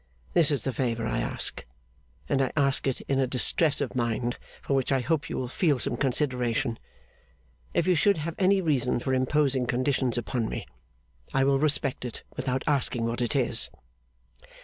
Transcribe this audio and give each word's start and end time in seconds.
This 0.33 0.49
is 0.49 0.63
the 0.63 0.73
favour 0.73 1.05
I 1.05 1.19
ask, 1.19 1.63
and 2.27 2.41
I 2.41 2.51
ask 2.57 2.87
it 2.87 3.01
in 3.01 3.19
a 3.19 3.27
distress 3.27 3.81
of 3.81 3.95
mind 3.95 4.39
for 4.63 4.73
which 4.73 4.91
I 4.91 5.01
hope 5.01 5.29
you 5.29 5.37
will 5.37 5.47
feel 5.47 5.77
some 5.77 5.95
consideration. 5.95 6.79
If 7.75 7.85
you 7.85 7.93
should 7.93 8.17
have 8.17 8.33
any 8.39 8.61
reason 8.61 8.97
for 8.99 9.13
imposing 9.13 9.67
conditions 9.67 10.17
upon 10.17 10.49
me, 10.49 10.65
I 11.35 11.43
will 11.43 11.59
respect 11.59 12.03
it 12.03 12.23
without 12.35 12.63
asking 12.65 13.05
what 13.05 13.21
it 13.21 13.35
is. 13.35 13.69